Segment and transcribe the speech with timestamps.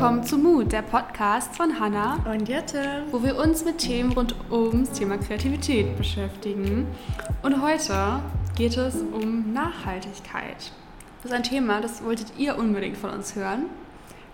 [0.00, 4.34] willkommen zu Mut, der Podcast von Hanna und Jette, wo wir uns mit Themen rund
[4.50, 6.86] ums Thema Kreativität beschäftigen.
[7.42, 8.22] Und heute
[8.56, 10.72] geht es um Nachhaltigkeit.
[11.22, 13.66] Das ist ein Thema, das wolltet ihr unbedingt von uns hören.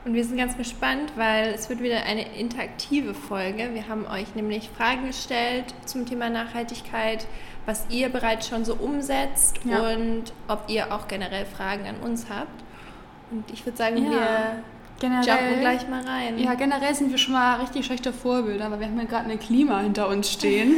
[0.05, 3.71] Und wir sind ganz gespannt, weil es wird wieder eine interaktive Folge.
[3.73, 7.27] Wir haben euch nämlich Fragen gestellt zum Thema Nachhaltigkeit,
[7.65, 9.81] was ihr bereits schon so umsetzt ja.
[9.81, 12.63] und ob ihr auch generell Fragen an uns habt.
[13.33, 14.11] Und ich würde sagen, ja.
[14.13, 14.63] wir
[14.99, 16.39] generell, jumpen gleich mal rein.
[16.39, 19.39] Ja, generell sind wir schon mal richtig schlechte Vorbilder, weil wir haben ja gerade ein
[19.39, 20.77] Klima hinter uns stehen.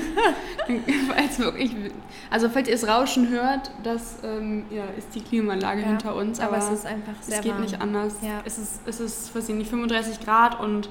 [1.39, 1.73] wirklich,
[2.31, 6.41] also falls ihr es Rauschen hört, das ähm, ja, ist die Klimaanlage ja, hinter uns.
[6.41, 7.63] Aber, aber, es ist einfach sehr Es geht warm.
[7.63, 8.17] nicht anders.
[8.23, 8.43] Ja.
[8.45, 10.89] Es ist, es ist weiß ich nicht, 35 Grad und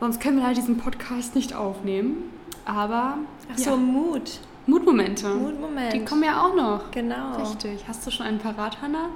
[0.00, 2.30] sonst können wir halt diesen Podcast nicht aufnehmen.
[2.64, 3.18] Aber...
[3.52, 4.40] Ach so, Mut.
[4.66, 5.28] Mutmomente.
[5.28, 5.92] Mutmoment.
[5.92, 6.90] Die kommen ja auch noch.
[6.90, 7.36] Genau.
[7.36, 7.84] Richtig.
[7.86, 9.10] Hast du schon einen parat, Hannah?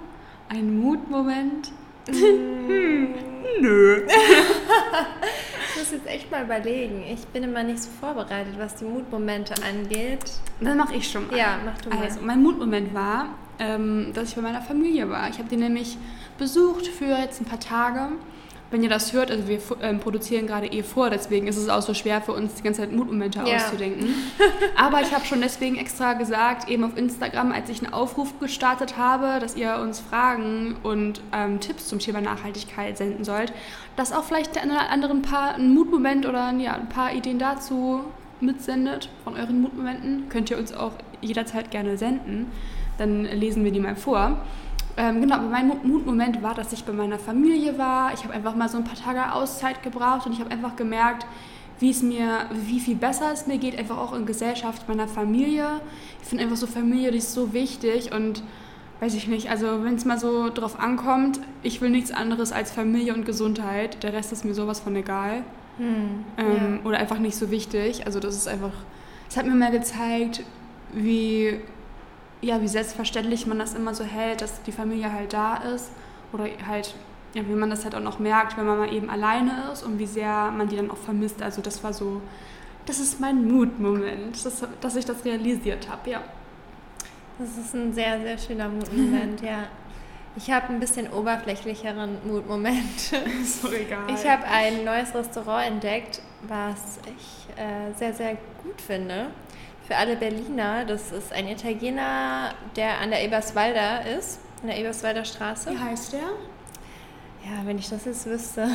[0.50, 1.72] Ein Mutmoment?
[2.08, 3.14] Hm.
[3.60, 4.02] Nö.
[4.06, 7.02] ich muss jetzt echt mal überlegen.
[7.10, 10.20] Ich bin immer nicht so vorbereitet, was die Mutmomente angeht.
[10.60, 11.36] Dann mache ich schon mal.
[11.36, 12.04] Ja, mach du mal.
[12.04, 15.28] Also, mein Mutmoment war, ähm, dass ich bei meiner Familie war.
[15.28, 15.96] Ich habe die nämlich
[16.38, 18.12] besucht für jetzt ein paar Tage
[18.70, 21.80] wenn ihr das hört, also wir ähm, produzieren gerade eh vor, deswegen ist es auch
[21.80, 23.56] so schwer für uns, die ganze Zeit Mutmomente ja.
[23.56, 24.14] auszudenken.
[24.76, 28.98] Aber ich habe schon deswegen extra gesagt, eben auf Instagram, als ich einen Aufruf gestartet
[28.98, 33.52] habe, dass ihr uns Fragen und ähm, Tipps zum Thema Nachhaltigkeit senden sollt,
[33.96, 37.14] dass auch vielleicht der eine oder andere ein paar einen Mutmoment oder ja, ein paar
[37.14, 38.04] Ideen dazu
[38.40, 40.28] mitsendet von euren Mutmomenten.
[40.28, 42.52] Könnt ihr uns auch jederzeit gerne senden.
[42.98, 44.38] Dann lesen wir die mal vor.
[44.98, 48.12] Ähm, genau, aber mein Mutmoment war, dass ich bei meiner Familie war.
[48.14, 51.24] Ich habe einfach mal so ein paar Tage Auszeit gebraucht und ich habe einfach gemerkt,
[51.78, 55.80] wie es mir, wie viel besser es mir geht, einfach auch in Gesellschaft meiner Familie.
[56.20, 58.42] Ich finde einfach so Familie, die ist so wichtig und
[58.98, 62.72] weiß ich nicht, also wenn es mal so drauf ankommt, ich will nichts anderes als
[62.72, 64.02] Familie und Gesundheit.
[64.02, 65.44] Der Rest ist mir sowas von egal.
[65.76, 66.88] Hm, ähm, ja.
[66.88, 68.04] Oder einfach nicht so wichtig.
[68.04, 68.72] Also das ist einfach,
[69.30, 70.42] es hat mir mal gezeigt,
[70.92, 71.60] wie
[72.40, 75.90] ja, wie selbstverständlich man das immer so hält, dass die Familie halt da ist
[76.32, 76.94] oder halt,
[77.34, 79.98] ja, wie man das halt auch noch merkt, wenn man mal eben alleine ist und
[79.98, 81.42] wie sehr man die dann auch vermisst.
[81.42, 82.22] Also das war so,
[82.86, 86.22] das ist mein Mutmoment, dass, dass ich das realisiert habe, ja.
[87.38, 89.64] Das ist ein sehr, sehr schöner Mutmoment, ja.
[90.36, 93.00] Ich habe ein bisschen oberflächlicheren Mutmoment.
[93.44, 94.04] so egal.
[94.14, 99.28] Ich habe ein neues Restaurant entdeckt, was ich äh, sehr, sehr gut finde
[99.88, 100.84] für alle Berliner.
[100.84, 105.70] Das ist ein Italiener, der an der Eberswalder ist, an der Eberswalder Straße.
[105.70, 106.20] Wie heißt der?
[106.20, 108.68] Ja, wenn ich das jetzt wüsste.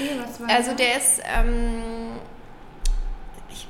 [0.00, 0.54] Eberswalder.
[0.54, 2.12] Also der ist, ähm,
[3.50, 3.68] ich,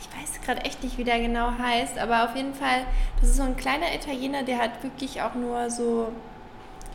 [0.00, 2.86] ich weiß gerade echt nicht, wie der genau heißt, aber auf jeden Fall,
[3.20, 6.12] das ist so ein kleiner Italiener, der hat wirklich auch nur so,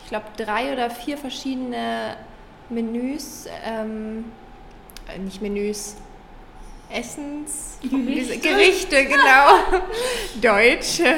[0.02, 2.16] ich glaube, drei oder vier verschiedene
[2.70, 4.32] Menüs, ähm,
[5.14, 5.96] äh, nicht Menüs,
[6.90, 9.80] Essens, Gerichte, genau,
[10.40, 11.08] Deutsch, yes.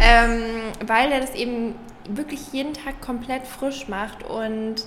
[0.00, 0.42] ähm,
[0.86, 1.74] weil er das eben
[2.08, 4.86] wirklich jeden Tag komplett frisch macht und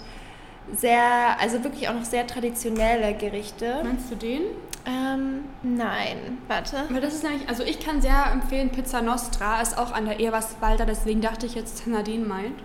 [0.75, 3.81] sehr, also wirklich auch noch sehr traditionelle Gerichte.
[3.83, 4.41] Meinst du den?
[4.85, 6.83] Ähm, nein, warte.
[6.89, 10.19] Weil das ist eigentlich, also ich kann sehr empfehlen, Pizza Nostra ist auch an der
[10.19, 12.59] Eberswalder, deswegen dachte ich jetzt, dass Nadine meint.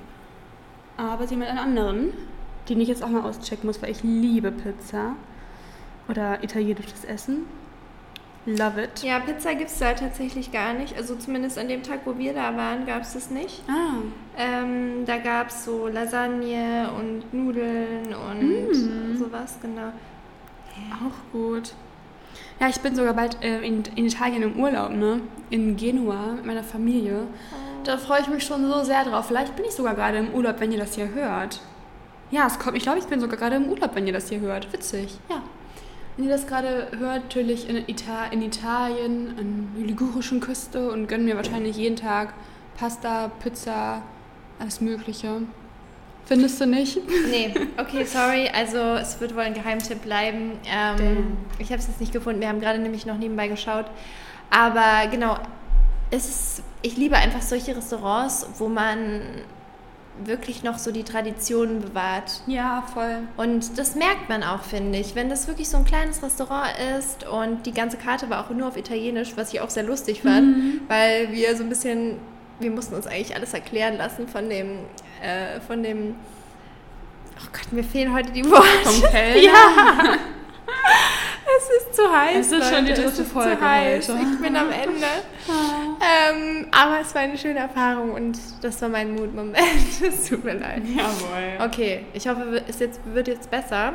[0.97, 2.13] Aber sie mit einen anderen,
[2.69, 5.17] den ich jetzt auch mal auschecken muss, weil ich liebe Pizza
[6.09, 7.47] oder italienisches Essen.
[8.45, 9.03] Love it.
[9.05, 10.97] Ja, Pizza gibt es da tatsächlich gar nicht.
[10.97, 13.63] Also zumindest an dem Tag, wo wir da waren, gab es das nicht.
[13.69, 14.03] Ah.
[14.37, 19.17] Ähm, da gab es so Lasagne und Nudeln und mm.
[19.17, 19.93] sowas, genau.
[20.93, 21.75] Auch gut.
[22.59, 25.21] Ja, ich bin sogar bald äh, in, in, Italien im Urlaub, ne?
[25.51, 27.27] In Genua mit meiner Familie.
[27.53, 27.85] Oh.
[27.85, 29.27] Da freue ich mich schon so sehr drauf.
[29.27, 31.61] Vielleicht bin ich sogar gerade im Urlaub, wenn ihr das hier hört.
[32.33, 32.77] Ja, es kommt.
[32.77, 34.73] Ich glaube, ich bin sogar gerade im Urlaub, wenn ihr das hier hört.
[34.73, 35.19] Witzig.
[35.29, 35.43] Ja.
[36.17, 41.09] Wenn ihr das gerade hört, natürlich in, Ita in Italien, an der ligurischen Küste und
[41.09, 42.35] gönnen mir wahrscheinlich jeden Tag
[42.77, 44.03] Pasta, Pizza,
[44.59, 45.43] alles Mögliche.
[46.25, 46.99] Findest du nicht?
[47.31, 48.49] Nee, okay, sorry.
[48.55, 50.53] Also es wird wohl ein Geheimtipp bleiben.
[50.67, 52.41] Ähm, ich habe es jetzt nicht gefunden.
[52.41, 53.87] Wir haben gerade nämlich noch nebenbei geschaut.
[54.51, 55.37] Aber genau,
[56.11, 59.23] es ist, ich liebe einfach solche Restaurants, wo man
[60.27, 62.43] wirklich noch so die Traditionen bewahrt.
[62.47, 63.19] Ja, voll.
[63.37, 65.15] Und das merkt man auch, finde ich.
[65.15, 68.69] Wenn das wirklich so ein kleines Restaurant ist und die ganze Karte war auch nur
[68.69, 70.81] auf Italienisch, was ich auch sehr lustig fand, mhm.
[70.89, 72.19] weil wir so ein bisschen,
[72.61, 74.79] wir mussten uns eigentlich alles erklären lassen von dem,
[75.23, 76.15] äh, von dem,
[77.39, 78.67] oh Gott, mir fehlen heute die Worte.
[78.85, 79.43] Vom Kellner?
[79.43, 79.53] Ja.
[81.63, 82.47] Es ist zu heiß.
[82.47, 84.19] Es ist schon die dritte Folge heute.
[84.21, 85.07] Ich bin am Ende.
[85.47, 89.57] ähm, aber es war eine schöne Erfahrung und das war mein Mutmoment.
[90.03, 90.83] es tut mir leid.
[90.85, 91.65] Jawohl.
[91.65, 93.93] Okay, ich hoffe, es jetzt, wird jetzt besser.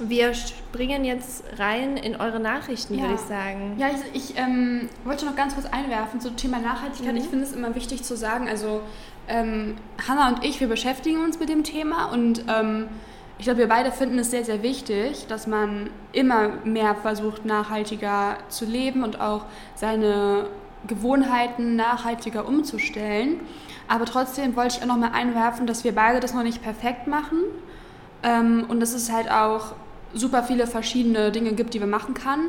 [0.00, 3.02] Wir springen jetzt rein in eure Nachrichten, ja.
[3.02, 3.74] würde ich sagen.
[3.78, 7.14] Ja, ich, ich ähm, wollte noch ganz kurz einwerfen zum Thema Nachhaltigkeit.
[7.14, 7.20] Mhm.
[7.20, 8.82] Ich finde es immer wichtig zu sagen, also
[9.26, 9.76] ähm,
[10.06, 12.86] Hanna und ich, wir beschäftigen uns mit dem Thema und ähm,
[13.38, 18.36] ich glaube, wir beide finden es sehr, sehr wichtig, dass man immer mehr versucht, nachhaltiger
[18.48, 19.44] zu leben und auch
[19.76, 20.46] seine
[20.88, 23.40] Gewohnheiten nachhaltiger umzustellen.
[23.86, 27.06] Aber trotzdem wollte ich auch noch mal einwerfen, dass wir beide das noch nicht perfekt
[27.06, 27.38] machen
[28.24, 29.74] ähm, und dass es halt auch
[30.14, 32.46] super viele verschiedene Dinge gibt, die man machen kann.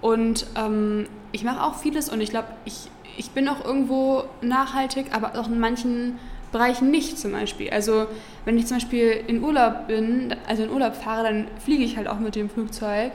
[0.00, 5.06] Und ähm, ich mache auch vieles und ich glaube, ich, ich bin auch irgendwo nachhaltig,
[5.12, 6.18] aber auch in manchen
[6.52, 7.70] Bereichen nicht zum Beispiel.
[7.70, 8.06] Also
[8.44, 12.08] wenn ich zum Beispiel in Urlaub bin, also in Urlaub fahre, dann fliege ich halt
[12.08, 13.12] auch mit dem Flugzeug.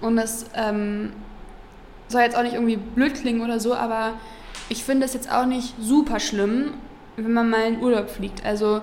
[0.00, 1.12] Und das ähm,
[2.08, 4.14] soll jetzt auch nicht irgendwie blöd klingen oder so, aber
[4.68, 6.74] ich finde es jetzt auch nicht super schlimm,
[7.16, 8.44] wenn man mal in Urlaub fliegt.
[8.44, 8.80] Also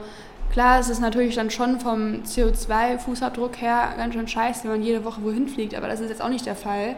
[0.51, 5.03] klar, es ist natürlich dann schon vom CO2-Fußabdruck her ganz schön scheiße, wenn man jede
[5.03, 6.95] Woche wohin fliegt, aber das ist jetzt auch nicht der Fall.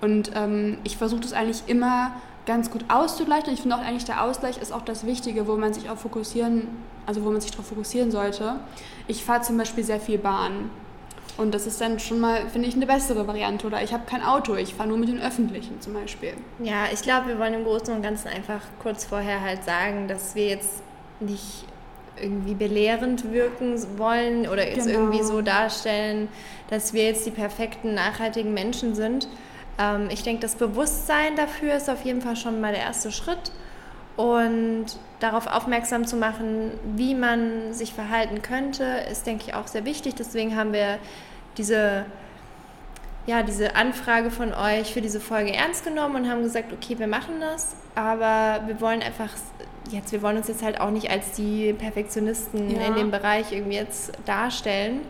[0.00, 2.12] Und ähm, ich versuche das eigentlich immer
[2.46, 3.48] ganz gut auszugleichen.
[3.48, 5.96] Und ich finde auch eigentlich, der Ausgleich ist auch das Wichtige, wo man sich auch
[5.96, 6.68] fokussieren,
[7.06, 8.56] also wo man sich darauf fokussieren sollte.
[9.06, 10.70] Ich fahre zum Beispiel sehr viel Bahn.
[11.36, 13.66] Und das ist dann schon mal, finde ich, eine bessere Variante.
[13.66, 16.34] Oder ich habe kein Auto, ich fahre nur mit den Öffentlichen zum Beispiel.
[16.60, 20.34] Ja, ich glaube, wir wollen im Großen und Ganzen einfach kurz vorher halt sagen, dass
[20.34, 20.82] wir jetzt
[21.18, 21.64] nicht
[22.20, 25.00] irgendwie belehrend wirken wollen oder jetzt genau.
[25.00, 26.28] irgendwie so darstellen,
[26.70, 29.26] dass wir jetzt die perfekten, nachhaltigen Menschen sind.
[29.78, 33.52] Ähm, ich denke, das Bewusstsein dafür ist auf jeden Fall schon mal der erste Schritt.
[34.16, 34.86] Und
[35.18, 40.14] darauf aufmerksam zu machen, wie man sich verhalten könnte, ist, denke ich, auch sehr wichtig.
[40.14, 40.98] Deswegen haben wir
[41.58, 42.06] diese,
[43.26, 47.08] ja, diese Anfrage von euch für diese Folge ernst genommen und haben gesagt, okay, wir
[47.08, 49.30] machen das, aber wir wollen einfach
[49.90, 52.86] jetzt, wir wollen uns jetzt halt auch nicht als die Perfektionisten ja.
[52.86, 55.00] in dem Bereich irgendwie jetzt darstellen.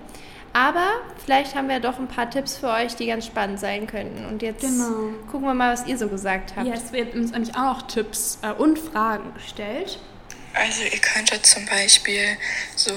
[0.54, 4.24] Aber vielleicht haben wir doch ein paar Tipps für euch, die ganz spannend sein könnten.
[4.24, 5.12] Und jetzt genau.
[5.28, 6.66] gucken wir mal, was ihr so gesagt habt.
[6.66, 9.98] Ja, es wird uns eigentlich auch noch Tipps äh, und Fragen gestellt.
[10.54, 12.38] Also ihr könntet zum Beispiel
[12.76, 12.92] so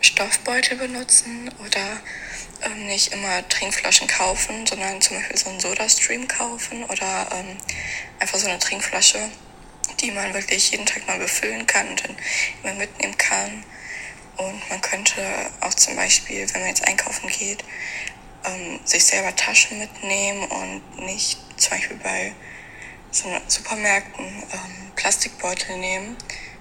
[0.00, 2.00] Stoffbeutel benutzen oder
[2.62, 7.56] ähm, nicht immer Trinkflaschen kaufen, sondern zum Beispiel so einen Soda-Stream kaufen oder ähm,
[8.18, 9.20] einfach so eine Trinkflasche,
[10.00, 12.16] die man wirklich jeden Tag neu befüllen kann und dann
[12.64, 13.62] immer mitnehmen kann.
[14.38, 15.22] Und man könnte
[15.60, 17.64] auch zum Beispiel, wenn man jetzt einkaufen geht,
[18.44, 22.32] ähm, sich selber Taschen mitnehmen und nicht zum Beispiel bei
[23.10, 26.16] so Supermärkten ähm, Plastikbeutel nehmen,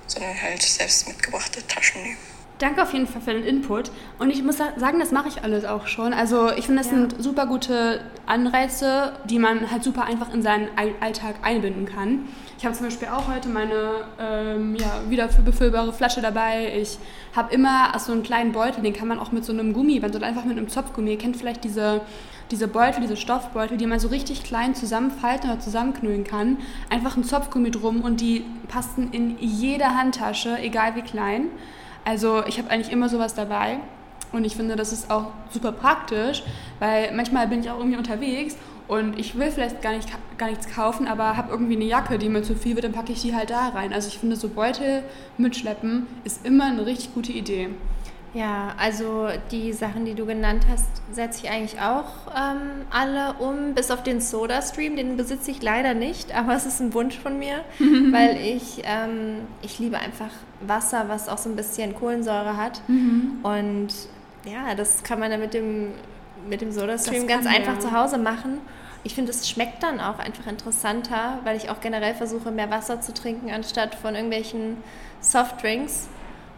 [0.07, 2.36] sondern halt selbst mitgebrachte Taschen nehmen.
[2.59, 3.91] Danke auf jeden Fall für den Input.
[4.17, 6.11] Und ich muss sagen, das mache ich alles auch schon.
[6.13, 6.97] Also ich finde, das ja.
[6.97, 10.67] sind super gute Anreize, die man halt super einfach in seinen
[10.99, 12.25] Alltag einbinden kann.
[12.57, 16.73] Ich habe zum Beispiel auch heute meine ähm, ja, wieder befüllbare Flasche dabei.
[16.75, 16.97] Ich
[17.35, 20.25] habe immer so einen kleinen Beutel, den kann man auch mit so einem Gummiband oder
[20.25, 21.11] einfach mit einem Zopfgummi.
[21.11, 22.01] Ihr kennt vielleicht diese,
[22.49, 26.57] diese Beutel, diese Stoffbeutel, die man so richtig klein zusammenfalten oder zusammenknüllen kann.
[26.89, 31.51] Einfach ein Zopfgummi drum und die passen in jede Handtasche, egal wie klein.
[32.07, 33.79] Also ich habe eigentlich immer sowas dabei.
[34.31, 36.41] Und ich finde, das ist auch super praktisch,
[36.79, 38.55] weil manchmal bin ich auch irgendwie unterwegs
[38.87, 42.29] und ich will vielleicht gar, nicht, gar nichts kaufen, aber habe irgendwie eine Jacke, die
[42.29, 43.91] mir zu viel wird, dann packe ich die halt da rein.
[43.91, 45.03] Also ich finde, so Beutel
[45.37, 47.69] mitschleppen ist immer eine richtig gute Idee.
[48.33, 52.05] Ja, also die Sachen, die du genannt hast, setze ich eigentlich auch
[52.35, 54.95] ähm, alle um, bis auf den Soda-Stream.
[54.95, 57.65] Den besitze ich leider nicht, aber es ist ein Wunsch von mir,
[58.11, 62.81] weil ich, ähm, ich liebe einfach Wasser, was auch so ein bisschen Kohlensäure hat.
[62.87, 63.39] Mhm.
[63.43, 63.89] Und
[64.45, 65.91] ja, das kann man dann mit dem,
[66.49, 67.79] mit dem Soda-Stream ganz einfach ja.
[67.79, 68.59] zu Hause machen.
[69.03, 72.99] Ich finde, es schmeckt dann auch einfach interessanter, weil ich auch generell versuche, mehr Wasser
[72.99, 74.77] zu trinken, anstatt von irgendwelchen
[75.21, 76.07] Softdrinks.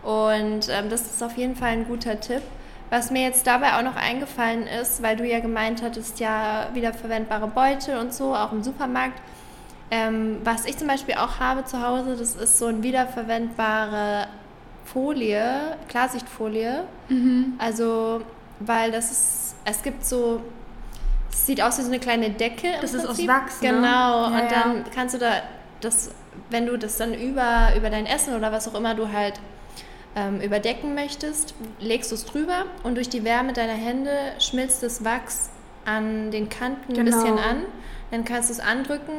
[0.04, 2.42] Und ähm, das ist auf jeden Fall ein guter Tipp.
[2.90, 7.48] Was mir jetzt dabei auch noch eingefallen ist, weil du ja gemeint hattest, ja, wiederverwendbare
[7.48, 9.22] Beutel und so, auch im Supermarkt.
[9.92, 14.28] Ähm, was ich zum Beispiel auch habe zu Hause, das ist so eine wiederverwendbare
[14.86, 16.84] Folie, Klarsichtfolie.
[17.10, 17.54] Mhm.
[17.58, 18.22] Also,
[18.60, 20.42] weil das ist, es gibt so,
[21.32, 22.68] es sieht aus wie so eine kleine Decke.
[22.82, 23.62] Das ist aus Wachs.
[23.62, 23.70] Ne?
[23.70, 23.88] Genau.
[23.88, 24.84] Ja, und dann ja.
[24.94, 25.42] kannst du da
[25.82, 26.12] das,
[26.50, 29.40] wenn du das dann über, über dein Essen oder was auch immer du halt
[30.16, 35.04] ähm, überdecken möchtest, legst du es drüber und durch die Wärme deiner Hände schmilzt das
[35.06, 35.50] Wachs
[35.86, 37.00] an den Kanten genau.
[37.00, 37.58] ein bisschen an.
[38.12, 39.14] Dann kannst du es andrücken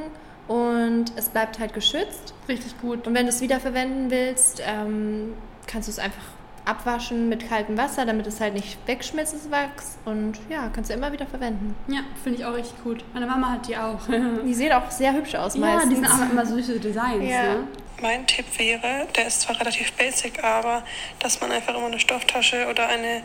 [0.50, 2.35] und es bleibt halt geschützt.
[2.49, 3.07] Richtig gut.
[3.07, 5.35] Und wenn du es wiederverwenden willst, ähm,
[5.69, 6.25] kannst du es einfach
[6.64, 9.97] abwaschen mit kaltem Wasser, damit es halt nicht wegschmilzt, das Wachs.
[10.04, 11.76] Und ja, kannst du immer wieder verwenden.
[11.87, 13.04] Ja, finde ich auch richtig gut.
[13.14, 14.00] Meine Mama hat die auch.
[14.45, 15.85] die sehen auch sehr hübsch aus ja, meistens.
[15.85, 17.30] Ja, die sind aber immer so süße Designs.
[17.30, 17.54] Ja.
[17.54, 17.69] Ne?
[18.02, 20.83] Mein Tipp wäre, der ist zwar relativ basic, aber
[21.21, 23.23] dass man einfach immer eine Stofftasche oder eine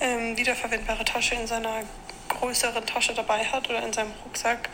[0.00, 1.82] ähm, wiederverwendbare Tasche in seiner
[2.38, 4.68] größeren Tasche dabei hat oder in seinem Rucksack.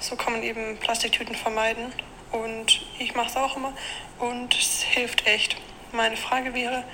[0.00, 1.92] So kann man eben Plastiktüten vermeiden.
[2.30, 3.72] Und ich mache es auch immer
[4.18, 5.56] und es hilft echt.
[5.92, 6.84] Meine Frage wäre,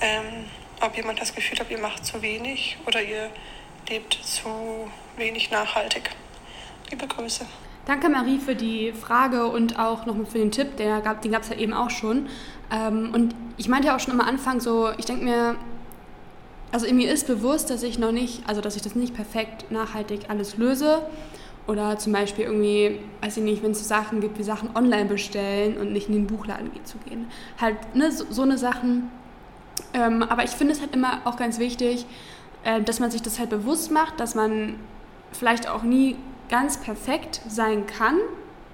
[0.00, 0.46] ähm,
[0.80, 3.30] ob jemand das Gefühl hat, ihr macht zu wenig oder ihr
[3.88, 6.10] lebt zu wenig nachhaltig.
[6.90, 7.44] Liebe Grüße.
[7.84, 11.42] Danke Marie für die Frage und auch nochmal für den Tipp, der gab, den gab
[11.42, 12.28] es ja eben auch schon.
[12.70, 15.56] Ähm, und ich meinte ja auch schon am Anfang so, ich denke mir,
[16.72, 20.22] also mir ist bewusst, dass ich noch nicht, also dass ich das nicht perfekt nachhaltig
[20.28, 21.02] alles löse.
[21.66, 25.04] Oder zum Beispiel irgendwie, weiß ich nicht, wenn es so Sachen gibt wie Sachen online
[25.04, 27.26] bestellen und nicht in den Buchladen zu gehen.
[27.60, 29.10] Halt, ne, so, so eine Sachen.
[29.92, 32.06] Ähm, aber ich finde es halt immer auch ganz wichtig,
[32.64, 34.76] äh, dass man sich das halt bewusst macht, dass man
[35.32, 36.16] vielleicht auch nie
[36.48, 38.16] ganz perfekt sein kann,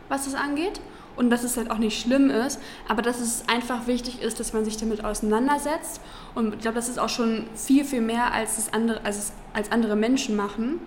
[0.08, 0.80] was es angeht.
[1.16, 4.52] Und dass es halt auch nicht schlimm ist, aber dass es einfach wichtig ist, dass
[4.52, 6.00] man sich damit auseinandersetzt.
[6.34, 9.32] Und ich glaube, das ist auch schon viel, viel mehr, als, es andere, als, es,
[9.52, 10.80] als andere Menschen machen.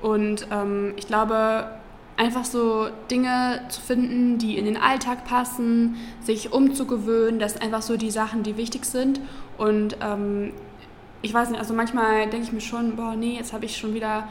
[0.00, 1.70] Und ähm, ich glaube,
[2.16, 7.82] einfach so Dinge zu finden, die in den Alltag passen, sich umzugewöhnen, das sind einfach
[7.82, 9.20] so die Sachen, die wichtig sind.
[9.56, 10.52] Und ähm,
[11.22, 13.94] ich weiß nicht, also manchmal denke ich mir schon, boah, nee, jetzt habe ich schon
[13.94, 14.28] wieder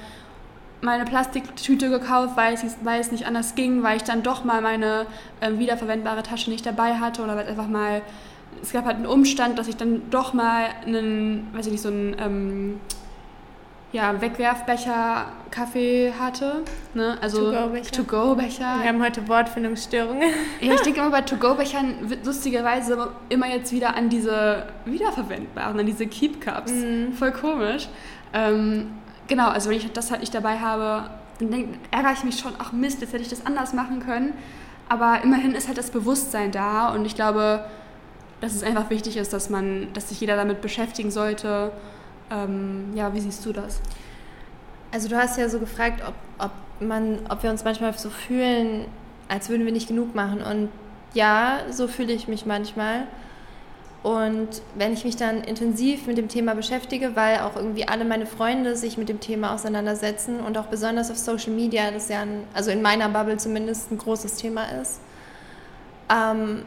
[0.81, 4.61] meine Plastiktüte gekauft, weil es, weil es nicht anders ging, weil ich dann doch mal
[4.61, 5.07] meine
[5.41, 8.01] äh, wiederverwendbare Tasche nicht dabei hatte oder weil einfach mal,
[8.61, 11.89] es gab halt einen Umstand, dass ich dann doch mal einen, weiß ich nicht, so
[11.89, 12.79] einen ähm,
[13.91, 16.63] ja, Wegwerfbecher Kaffee hatte.
[16.93, 17.17] Ne?
[17.21, 17.91] Also To-Go-Becher.
[17.91, 18.75] To-Go-Becher.
[18.81, 20.29] Wir haben heute Wortfindungsstörungen.
[20.61, 26.05] Ja, ich denke immer bei To-Go-Bechern lustigerweise immer jetzt wieder an diese wiederverwendbaren, an diese
[26.05, 26.71] Keep Cups.
[26.71, 27.13] Mm.
[27.13, 27.87] Voll komisch.
[28.33, 28.91] Ähm,
[29.27, 32.71] genau, also wenn ich das halt nicht dabei habe, dann ärgere ich mich schon, ach
[32.71, 34.33] Mist, jetzt hätte ich das anders machen können.
[34.89, 37.65] Aber immerhin ist halt das Bewusstsein da und ich glaube,
[38.39, 41.71] dass es einfach wichtig ist, dass man, dass sich jeder damit beschäftigen sollte
[42.31, 43.79] ähm, ja, wie siehst du das?
[44.91, 48.85] Also du hast ja so gefragt, ob, ob, man, ob wir uns manchmal so fühlen,
[49.27, 50.41] als würden wir nicht genug machen.
[50.41, 50.69] Und
[51.13, 53.07] ja, so fühle ich mich manchmal.
[54.03, 58.25] Und wenn ich mich dann intensiv mit dem Thema beschäftige, weil auch irgendwie alle meine
[58.25, 62.43] Freunde sich mit dem Thema auseinandersetzen und auch besonders auf Social Media, das ja, ein,
[62.53, 65.01] also in meiner Bubble zumindest, ein großes Thema ist,
[66.09, 66.63] ähm,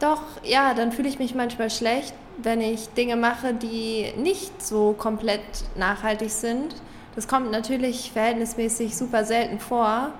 [0.00, 4.92] doch, ja, dann fühle ich mich manchmal schlecht, wenn ich Dinge mache, die nicht so
[4.92, 5.40] komplett
[5.76, 6.76] nachhaltig sind.
[7.16, 10.12] Das kommt natürlich verhältnismäßig super selten vor,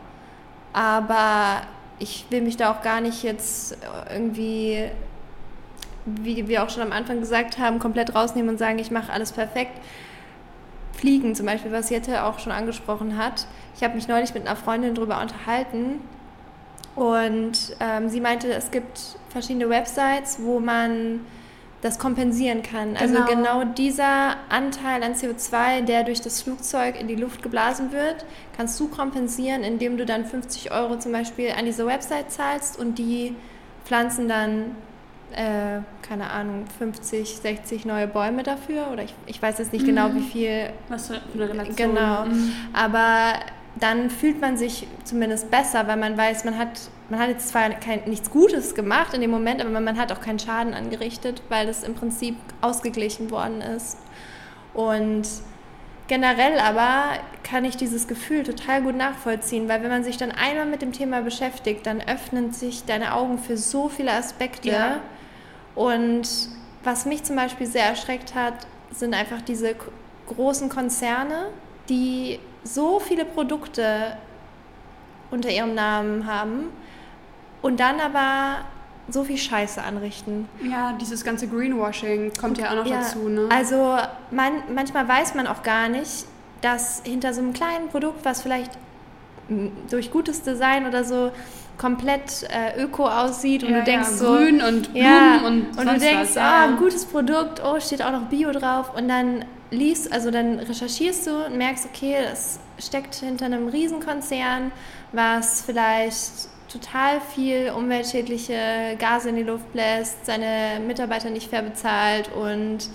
[0.73, 1.63] aber
[2.01, 3.77] ich will mich da auch gar nicht jetzt
[4.13, 4.89] irgendwie,
[6.23, 9.33] wie wir auch schon am Anfang gesagt haben, komplett rausnehmen und sagen, ich mache alles
[9.33, 9.81] perfekt.
[10.93, 13.47] Fliegen zum Beispiel, was Jette auch schon angesprochen hat.
[13.77, 16.01] Ich habe mich neulich mit einer Freundin darüber unterhalten
[16.97, 18.99] und ähm, sie meinte, es gibt
[19.29, 21.21] verschiedene Websites, wo man
[21.81, 22.97] das kompensieren kann.
[22.97, 23.27] Also genau.
[23.27, 28.25] genau dieser Anteil an CO2, der durch das Flugzeug in die Luft geblasen wird,
[28.57, 32.99] kannst du kompensieren, indem du dann 50 Euro zum Beispiel an diese Website zahlst und
[32.99, 33.37] die
[33.85, 34.75] pflanzen dann,
[35.33, 38.89] äh, keine Ahnung, 50, 60 neue Bäume dafür.
[38.93, 40.15] Oder ich, ich weiß jetzt nicht genau, mhm.
[40.15, 40.71] genau, wie viel.
[40.89, 41.77] Was für eine Relation.
[41.77, 42.25] Genau.
[42.25, 42.53] Mhm.
[42.73, 43.35] Aber
[43.79, 47.71] dann fühlt man sich zumindest besser, weil man weiß, man hat, man hat jetzt zwar
[47.71, 51.67] kein, nichts Gutes gemacht in dem Moment, aber man hat auch keinen Schaden angerichtet, weil
[51.67, 53.99] das im Prinzip ausgeglichen worden ist.
[54.75, 55.27] Und
[56.09, 60.67] generell aber kann ich dieses Gefühl total gut nachvollziehen, weil wenn man sich dann einmal
[60.67, 64.71] mit dem Thema beschäftigt, dann öffnen sich deine Augen für so viele Aspekte.
[64.71, 65.01] Ja.
[65.79, 66.29] Und
[66.83, 69.77] was mich zum Beispiel sehr erschreckt hat, sind einfach diese
[70.27, 71.51] großen Konzerne,
[71.89, 74.17] die so viele Produkte
[75.31, 76.71] unter ihrem Namen haben
[77.63, 78.65] und dann aber
[79.09, 80.49] so viel Scheiße anrichten.
[80.69, 83.29] Ja, dieses ganze Greenwashing kommt ja auch noch ja, dazu.
[83.29, 83.49] Ne?
[83.49, 83.99] Also
[84.33, 86.27] man, manchmal weiß man auch gar nicht,
[86.61, 88.73] dass hinter so einem kleinen Produkt, was vielleicht
[89.89, 91.31] durch gutes Design oder so
[91.79, 95.79] komplett äh, öko aussieht und ja, du denkst ja, so grün und Blumen ja, und,
[95.79, 99.45] und du denkst, oh, ein gutes Produkt, oh, steht auch noch Bio drauf und dann
[99.71, 104.73] liest, also dann recherchierst du und merkst, okay, das steckt hinter einem Riesenkonzern,
[105.13, 112.31] was vielleicht total viel umweltschädliche Gase in die Luft bläst, seine Mitarbeiter nicht fair bezahlt
[112.35, 112.91] und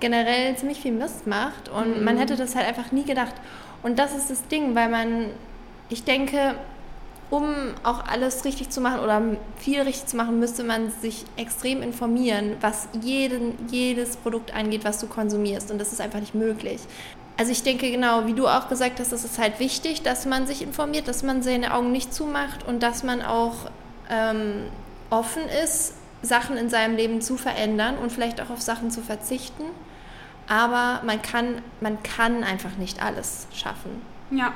[0.00, 1.68] generell ziemlich viel Mist macht.
[1.68, 2.04] Und mhm.
[2.04, 3.34] man hätte das halt einfach nie gedacht.
[3.82, 5.30] Und das ist das Ding, weil man,
[5.88, 6.54] ich denke,
[7.34, 9.20] um auch alles richtig zu machen oder
[9.56, 15.00] viel richtig zu machen, müsste man sich extrem informieren, was jeden, jedes Produkt angeht, was
[15.00, 15.72] du konsumierst.
[15.72, 16.80] Und das ist einfach nicht möglich.
[17.36, 20.46] Also ich denke genau, wie du auch gesagt hast, es ist halt wichtig, dass man
[20.46, 23.68] sich informiert, dass man seine Augen nicht zumacht und dass man auch
[24.08, 24.66] ähm,
[25.10, 29.64] offen ist, Sachen in seinem Leben zu verändern und vielleicht auch auf Sachen zu verzichten.
[30.48, 34.02] Aber man kann, man kann einfach nicht alles schaffen.
[34.30, 34.52] Ja,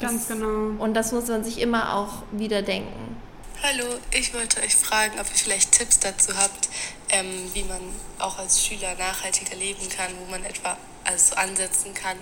[0.00, 0.82] ganz das, genau.
[0.82, 3.16] Und das muss man sich immer auch wieder denken.
[3.62, 6.70] Hallo, ich wollte euch fragen, ob ihr vielleicht Tipps dazu habt,
[7.10, 7.80] ähm, wie man
[8.18, 12.16] auch als Schüler nachhaltiger leben kann, wo man etwa also ansetzen kann,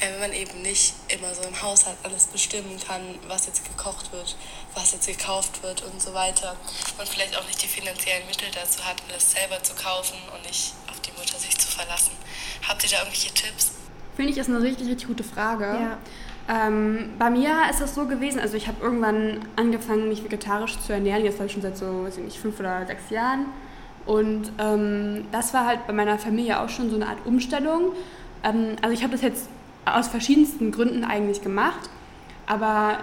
[0.00, 4.12] äh, wenn man eben nicht immer so im Haushalt alles bestimmen kann, was jetzt gekocht
[4.12, 4.36] wird,
[4.74, 6.56] was jetzt gekauft wird und so weiter.
[6.98, 10.72] Und vielleicht auch nicht die finanziellen Mittel dazu hat, alles selber zu kaufen und nicht
[10.90, 12.12] auf die Mutter sich zu verlassen.
[12.66, 13.72] Habt ihr da irgendwelche Tipps?
[14.16, 15.64] Finde ich, ist eine richtig, richtig gute Frage.
[15.64, 15.98] Ja.
[16.48, 20.94] Ähm, bei mir ist das so gewesen, also ich habe irgendwann angefangen, mich vegetarisch zu
[20.94, 23.46] ernähren, jetzt ich schon seit so, weiß ich nicht, fünf oder sechs Jahren.
[24.06, 27.92] Und ähm, das war halt bei meiner Familie auch schon so eine Art Umstellung.
[28.42, 29.50] Ähm, also ich habe das jetzt
[29.84, 31.90] aus verschiedensten Gründen eigentlich gemacht,
[32.46, 33.00] aber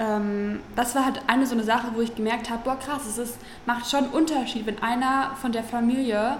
[0.00, 3.18] ähm, das war halt eine so eine Sache, wo ich gemerkt habe, boah krass, es
[3.18, 6.38] ist, macht schon einen Unterschied, wenn einer von der Familie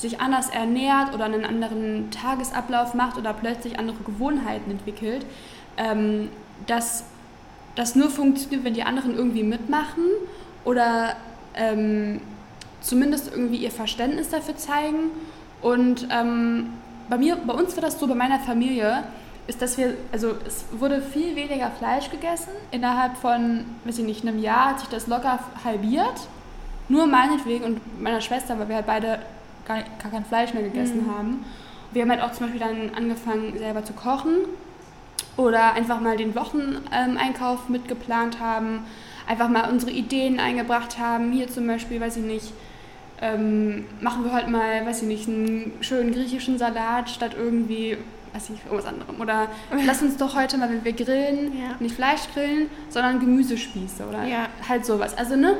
[0.00, 5.26] sich anders ernährt oder einen anderen Tagesablauf macht oder plötzlich andere Gewohnheiten entwickelt,
[5.76, 6.28] ähm,
[6.66, 7.04] dass
[7.76, 10.04] das nur funktioniert, wenn die anderen irgendwie mitmachen
[10.64, 11.16] oder
[11.54, 12.20] ähm,
[12.80, 15.10] zumindest irgendwie ihr Verständnis dafür zeigen.
[15.62, 16.70] Und ähm,
[17.08, 19.04] bei mir, bei uns war das so, bei meiner Familie,
[19.46, 22.50] ist, dass wir, also es wurde viel weniger Fleisch gegessen.
[22.70, 26.28] Innerhalb von, weiß ich nicht, einem Jahr hat sich das locker halbiert.
[26.88, 29.20] Nur meinetwegen und meiner Schwester, weil wir halt beide
[29.70, 31.14] gar, gar kein Fleisch mehr gegessen mhm.
[31.16, 31.44] haben.
[31.92, 34.36] Wir haben halt auch zum Beispiel dann angefangen, selber zu kochen
[35.36, 38.84] oder einfach mal den Wocheneinkauf mitgeplant haben,
[39.26, 41.32] einfach mal unsere Ideen eingebracht haben.
[41.32, 42.52] Hier zum Beispiel, weiß ich nicht,
[43.20, 47.96] ähm, machen wir heute mal, weiß ich nicht, einen schönen griechischen Salat statt irgendwie,
[48.32, 49.20] weiß ich nicht, irgendwas anderem.
[49.20, 49.48] Oder
[49.86, 51.76] lass uns doch heute mal, wenn wir grillen, ja.
[51.80, 54.48] nicht Fleisch grillen, sondern Gemüsespieße oder ja.
[54.68, 55.16] halt sowas.
[55.18, 55.56] Also, ne,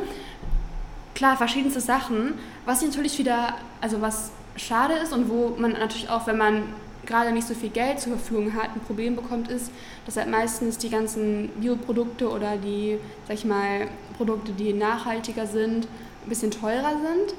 [1.20, 2.32] klar, verschiedenste Sachen,
[2.64, 6.62] was natürlich wieder, also was schade ist und wo man natürlich auch, wenn man
[7.04, 9.70] gerade nicht so viel Geld zur Verfügung hat, ein Problem bekommt, ist,
[10.06, 12.96] dass halt meistens die ganzen Bioprodukte oder die,
[13.28, 15.87] sag ich mal, Produkte, die nachhaltiger sind,
[16.24, 17.35] ein bisschen teurer sind.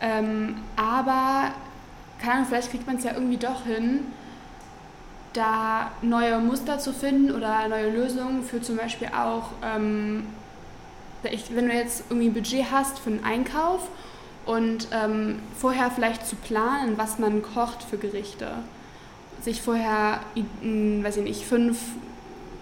[0.00, 1.52] Ähm, aber,
[2.20, 4.08] keine Ahnung, vielleicht kriegt man es ja irgendwie doch hin,
[5.34, 10.26] da neue Muster zu finden oder neue Lösungen für zum Beispiel auch, ähm,
[11.22, 13.88] wenn du jetzt irgendwie ein Budget hast für einen Einkauf
[14.46, 18.48] und ähm, vorher vielleicht zu planen, was man kocht für Gerichte.
[19.42, 20.20] Sich vorher,
[20.62, 21.78] weiß ich nicht, fünf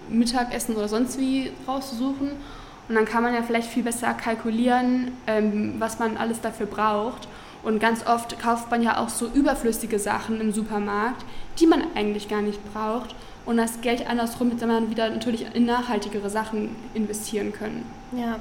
[0.09, 2.33] Mittagessen oder sonst wie rauszusuchen
[2.89, 7.29] und dann kann man ja vielleicht viel besser kalkulieren, ähm, was man alles dafür braucht.
[7.63, 11.25] Und ganz oft kauft man ja auch so überflüssige Sachen im Supermarkt,
[11.59, 13.17] die man eigentlich gar nicht braucht.
[13.47, 17.87] Und das Geld andersrum hätte man wieder natürlich in nachhaltigere Sachen investieren können.
[18.13, 18.41] Ja,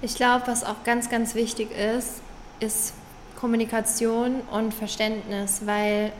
[0.00, 2.22] ich glaube, was auch ganz, ganz wichtig ist,
[2.60, 2.94] ist
[3.38, 6.12] Kommunikation und Verständnis, weil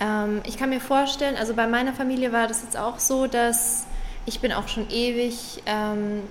[0.00, 3.86] ähm, ich kann mir vorstellen, also bei meiner Familie war das jetzt auch so, dass
[4.24, 6.22] ich bin auch schon ewig ähm,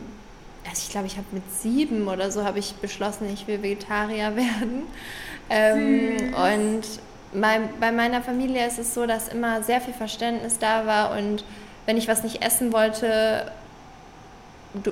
[0.70, 4.36] also ich glaube, ich habe mit sieben oder so habe ich beschlossen, ich will Vegetarier
[4.36, 4.84] werden.
[5.50, 6.84] Ähm, und
[7.34, 11.44] mein, bei meiner Familie ist es so, dass immer sehr viel Verständnis da war und
[11.86, 13.52] wenn ich was nicht essen wollte,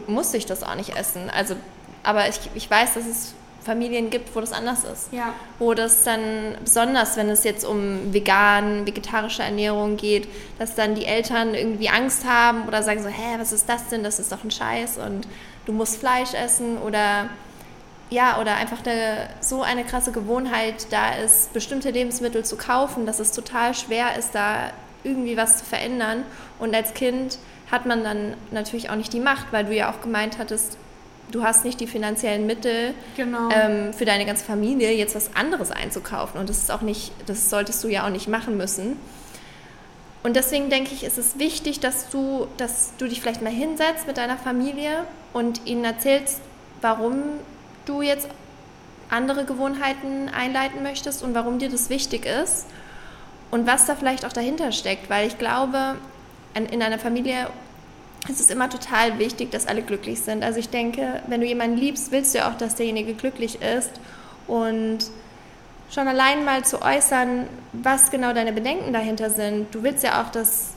[0.07, 1.29] musste ich das auch nicht essen.
[1.29, 1.55] Also,
[2.03, 3.33] aber ich, ich weiß, dass es
[3.65, 5.11] Familien gibt, wo das anders ist.
[5.11, 5.33] Ja.
[5.57, 10.27] Wo das dann, besonders wenn es jetzt um vegan, vegetarische Ernährung geht,
[10.59, 14.03] dass dann die Eltern irgendwie Angst haben oder sagen so, hä, was ist das denn?
[14.03, 15.27] Das ist doch ein Scheiß und
[15.65, 17.29] du musst Fleisch essen oder
[18.09, 23.19] ja, oder einfach eine, so eine krasse Gewohnheit da ist, bestimmte Lebensmittel zu kaufen, dass
[23.19, 24.71] es total schwer ist, da
[25.03, 26.23] irgendwie was zu verändern.
[26.59, 27.39] Und als Kind
[27.71, 30.77] hat man dann natürlich auch nicht die Macht, weil du ja auch gemeint hattest,
[31.31, 33.49] du hast nicht die finanziellen Mittel genau.
[33.51, 36.39] ähm, für deine ganze Familie, jetzt was anderes einzukaufen.
[36.39, 38.97] Und das ist auch nicht, das solltest du ja auch nicht machen müssen.
[40.23, 44.07] Und deswegen denke ich, ist es wichtig, dass du, dass du dich vielleicht mal hinsetzt
[44.07, 46.41] mit deiner Familie und ihnen erzählst,
[46.81, 47.21] warum
[47.85, 48.27] du jetzt
[49.09, 52.65] andere Gewohnheiten einleiten möchtest und warum dir das wichtig ist
[53.51, 55.09] und was da vielleicht auch dahinter steckt.
[55.09, 55.95] Weil ich glaube,
[56.53, 57.49] in einer Familie
[58.27, 60.43] ist es immer total wichtig, dass alle glücklich sind.
[60.43, 63.91] Also ich denke, wenn du jemanden liebst, willst du ja auch, dass derjenige glücklich ist
[64.47, 64.99] und
[65.91, 69.73] schon allein mal zu äußern, was genau deine Bedenken dahinter sind.
[69.73, 70.74] Du willst ja auch, dass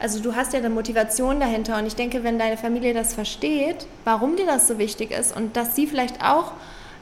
[0.00, 3.86] Also du hast ja eine Motivation dahinter und ich denke, wenn deine Familie das versteht,
[4.04, 6.52] warum dir das so wichtig ist und dass sie vielleicht auch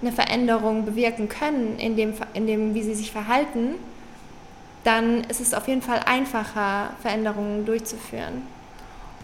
[0.00, 3.74] eine Veränderung bewirken können in dem, in dem wie sie sich verhalten,
[4.84, 8.42] dann ist es auf jeden Fall einfacher, Veränderungen durchzuführen.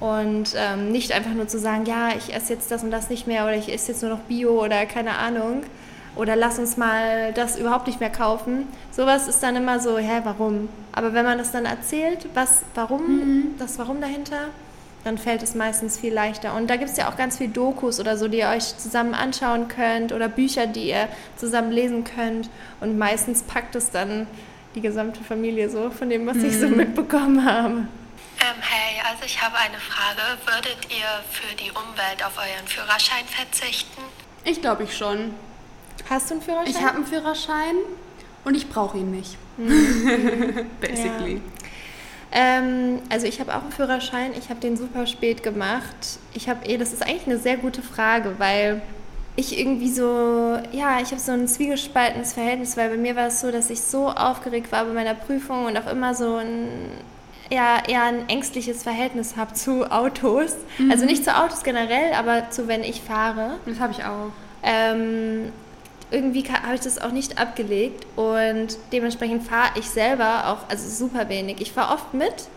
[0.01, 3.27] Und ähm, nicht einfach nur zu sagen, ja, ich esse jetzt das und das nicht
[3.27, 5.63] mehr oder ich esse jetzt nur noch Bio oder keine Ahnung
[6.15, 8.69] oder lass uns mal das überhaupt nicht mehr kaufen.
[8.91, 10.69] Sowas ist dann immer so, hä, warum?
[10.93, 13.55] Aber wenn man das dann erzählt, was, warum, mhm.
[13.59, 14.49] das Warum dahinter,
[15.05, 16.55] dann fällt es meistens viel leichter.
[16.55, 19.15] Und da gibt es ja auch ganz viel Dokus oder so, die ihr euch zusammen
[19.15, 22.51] anschauen könnt oder Bücher, die ihr zusammen lesen könnt.
[22.81, 24.27] Und meistens packt es dann
[24.75, 26.45] die gesamte Familie so von dem, was mhm.
[26.45, 26.77] ich so mhm.
[26.77, 27.87] mitbekommen habe.
[28.41, 30.21] Ähm, hey, also ich habe eine Frage.
[30.47, 34.03] Würdet ihr für die Umwelt auf euren Führerschein verzichten?
[34.45, 35.35] Ich glaube ich schon.
[36.09, 36.75] Hast du einen Führerschein?
[36.75, 37.77] Ich habe einen Führerschein
[38.45, 39.37] und ich brauche ihn nicht.
[39.57, 40.67] Mhm.
[40.81, 41.35] Basically.
[41.35, 41.41] Ja.
[42.33, 44.33] Ähm, also ich habe auch einen Führerschein.
[44.39, 46.19] Ich habe den super spät gemacht.
[46.35, 48.83] Ich habe eh, das ist eigentlich eine sehr gute Frage, weil
[49.37, 53.41] ich irgendwie so, ja, ich habe so ein zwiegespaltenes Verhältnis, weil bei mir war es
[53.41, 56.69] so, dass ich so aufgeregt war bei meiner Prüfung und auch immer so ein
[57.51, 60.57] ja, eher ein ängstliches Verhältnis habe zu Autos.
[60.79, 60.91] Mhm.
[60.91, 63.59] Also nicht zu Autos generell, aber zu wenn ich fahre.
[63.67, 64.33] Das habe ich auch.
[64.63, 65.53] Ähm,
[66.13, 71.29] irgendwie habe ich das auch nicht abgelegt und dementsprechend fahre ich selber auch also super
[71.29, 71.61] wenig.
[71.61, 72.49] Ich fahre oft mit.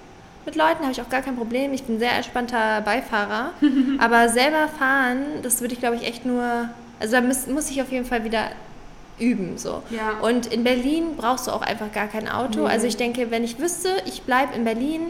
[0.45, 1.73] Mit Leuten habe ich auch gar kein Problem.
[1.73, 3.51] Ich bin ein sehr entspannter Beifahrer.
[3.99, 6.69] aber selber fahren, das würde ich glaube ich echt nur.
[6.99, 8.51] Also da muss, muss ich auf jeden Fall wieder
[9.19, 9.57] üben.
[9.57, 9.81] So.
[9.89, 10.19] Ja.
[10.21, 12.61] Und in Berlin brauchst du auch einfach gar kein Auto.
[12.61, 12.67] Mhm.
[12.67, 15.01] Also ich denke, wenn ich wüsste, ich bleibe in Berlin,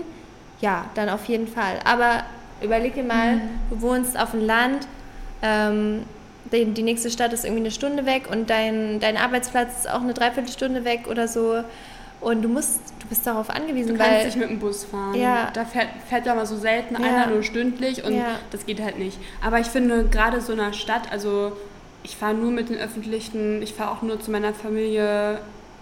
[0.61, 1.79] ja, dann auf jeden Fall.
[1.83, 2.23] Aber
[2.61, 3.41] überleg dir mal, mhm.
[3.69, 4.87] du wohnst auf dem Land,
[5.41, 6.03] ähm,
[6.51, 10.01] die, die, nächste Stadt ist irgendwie eine Stunde weg und dein, dein Arbeitsplatz ist auch
[10.01, 11.63] eine Dreiviertelstunde weg oder so.
[12.21, 15.13] Und du musst, du bist darauf angewiesen, du kannst nicht mit dem Bus fahren.
[15.15, 15.51] Ja.
[15.53, 16.99] Da fährt, fährt ja mal so selten ja.
[17.01, 18.39] einer nur stündlich und ja.
[18.51, 19.19] das geht halt nicht.
[19.43, 21.51] Aber ich finde gerade so einer Stadt, also
[22.03, 25.39] ich fahre nur mit den Öffentlichen, ich fahre auch nur zu meiner Familie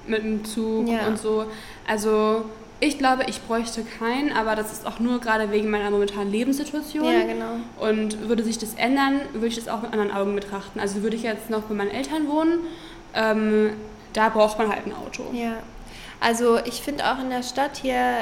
[0.07, 1.07] mit dem Zug ja.
[1.07, 1.45] und so.
[1.87, 2.45] Also
[2.83, 7.05] ich glaube, ich bräuchte keinen, aber das ist auch nur gerade wegen meiner momentanen Lebenssituation.
[7.05, 7.55] Ja, genau.
[7.79, 10.79] Und würde sich das ändern, würde ich das auch mit anderen Augen betrachten.
[10.79, 12.59] Also würde ich jetzt noch bei meinen Eltern wohnen,
[13.13, 13.73] ähm,
[14.11, 15.23] da braucht man halt ein Auto.
[15.33, 15.57] Ja.
[16.19, 18.17] Also ich finde auch in der Stadt hier,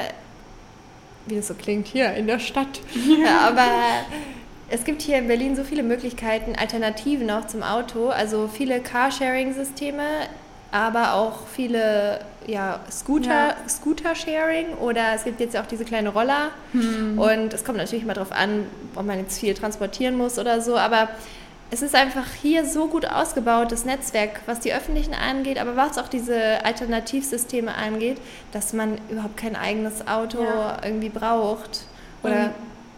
[1.26, 2.80] wie das so klingt, hier in der Stadt,
[3.22, 3.66] ja, aber
[4.70, 8.08] es gibt hier in Berlin so viele Möglichkeiten, Alternativen auch zum Auto.
[8.08, 10.02] Also viele Carsharing-Systeme,
[10.72, 13.56] aber auch viele ja, Scooter, ja.
[13.68, 16.48] Scooter-Sharing oder es gibt jetzt auch diese kleine Roller.
[16.72, 17.18] Hm.
[17.18, 20.76] Und es kommt natürlich immer darauf an, ob man jetzt viel transportieren muss oder so.
[20.76, 21.10] Aber
[21.70, 25.98] es ist einfach hier so gut ausgebaut, das Netzwerk, was die Öffentlichen angeht, aber was
[25.98, 28.18] auch diese Alternativsysteme angeht,
[28.52, 30.78] dass man überhaupt kein eigenes Auto ja.
[30.82, 31.86] irgendwie braucht.
[32.22, 32.52] Oder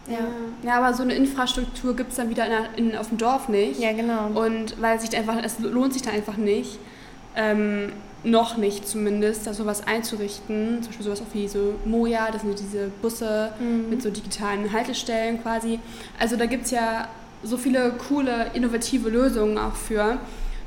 [0.07, 0.19] ja.
[0.63, 3.79] ja, aber so eine Infrastruktur gibt es dann wieder in, in, auf dem Dorf nicht.
[3.79, 4.27] Ja, genau.
[4.27, 6.79] Und weil sich einfach, es lohnt sich da einfach nicht.
[7.35, 7.91] Ähm,
[8.25, 10.81] noch nicht zumindest, da sowas einzurichten.
[10.81, 13.89] Zum Beispiel sowas auch wie so Moja, das sind diese Busse mhm.
[13.89, 15.79] mit so digitalen Haltestellen quasi.
[16.19, 17.07] Also da gibt es ja
[17.43, 20.17] so viele coole, innovative Lösungen auch für.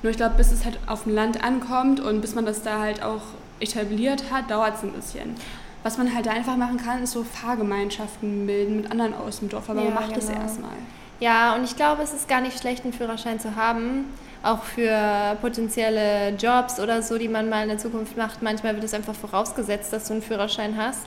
[0.03, 2.79] Nur ich glaube, bis es halt auf dem Land ankommt und bis man das da
[2.79, 3.23] halt auch
[3.59, 5.35] etabliert hat, dauert es ein bisschen.
[5.83, 9.49] Was man halt da einfach machen kann, ist so Fahrgemeinschaften bilden mit anderen aus dem
[9.49, 10.21] Dorf, aber ja, man macht genau.
[10.21, 10.71] das erstmal.
[11.19, 14.05] Ja, und ich glaube, es ist gar nicht schlecht, einen Führerschein zu haben
[14.43, 18.43] auch für potenzielle Jobs oder so, die man mal in der Zukunft macht.
[18.43, 21.07] Manchmal wird es einfach vorausgesetzt, dass du einen Führerschein hast.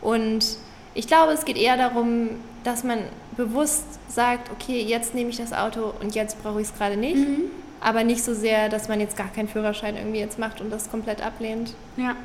[0.00, 0.58] Und
[0.94, 2.30] ich glaube, es geht eher darum,
[2.64, 2.98] dass man
[3.36, 7.16] bewusst sagt, okay, jetzt nehme ich das Auto und jetzt brauche ich es gerade nicht.
[7.16, 7.44] Mhm.
[7.80, 10.90] Aber nicht so sehr, dass man jetzt gar keinen Führerschein irgendwie jetzt macht und das
[10.90, 11.74] komplett ablehnt.
[11.96, 12.16] Ja,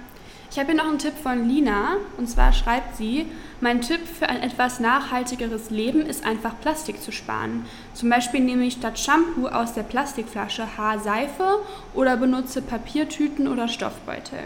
[0.52, 1.96] ich habe hier noch einen Tipp von Lina.
[2.18, 3.26] Und zwar schreibt sie,
[3.62, 7.66] mein Tipp für ein etwas nachhaltigeres Leben ist einfach Plastik zu sparen.
[7.94, 11.60] Zum Beispiel nehme ich statt Shampoo aus der Plastikflasche Haarseife
[11.94, 14.40] oder benutze Papiertüten oder Stoffbeutel.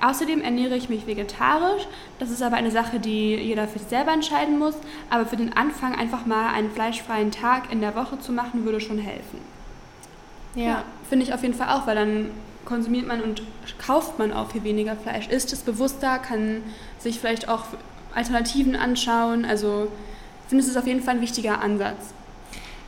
[0.00, 1.88] Außerdem ernähre ich mich vegetarisch.
[2.18, 4.74] Das ist aber eine Sache, die jeder für sich selber entscheiden muss.
[5.08, 8.80] Aber für den Anfang einfach mal einen fleischfreien Tag in der Woche zu machen, würde
[8.80, 9.40] schon helfen.
[10.54, 12.30] Ja, ja finde ich auf jeden Fall auch, weil dann
[12.68, 13.42] konsumiert man und
[13.84, 16.62] kauft man auch viel weniger Fleisch, isst es bewusster, kann
[16.98, 17.64] sich vielleicht auch
[18.14, 19.44] Alternativen anschauen.
[19.44, 19.88] Also
[20.42, 22.12] ich finde, es auf jeden Fall ein wichtiger Ansatz.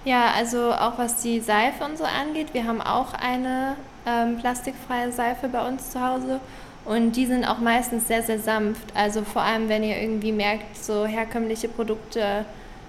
[0.04, 5.12] Ja, also auch was die Seife und so angeht, wir haben auch eine ähm, plastikfreie
[5.12, 6.40] Seife bei uns zu Hause
[6.84, 8.94] und die sind auch meistens sehr, sehr sanft.
[8.94, 12.44] Also vor allem, wenn ihr irgendwie merkt, so herkömmliche Produkte